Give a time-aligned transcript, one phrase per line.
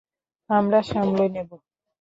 [0.49, 1.49] আমরা সামলে নেব।